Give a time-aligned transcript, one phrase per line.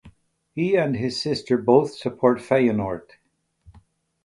[0.55, 3.07] He and his sister both support Feyenoord.